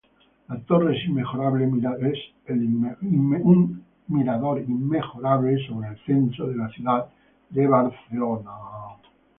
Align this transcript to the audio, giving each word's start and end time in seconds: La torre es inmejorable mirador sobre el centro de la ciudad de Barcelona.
La 0.49 0.57
torre 0.61 0.95
es 0.97 1.05
inmejorable 1.07 1.67
mirador 1.67 2.07
sobre 5.67 5.87
el 5.89 6.05
centro 6.07 6.47
de 6.47 6.55
la 6.55 6.67
ciudad 6.69 7.05
de 7.51 7.67
Barcelona. 7.67 8.49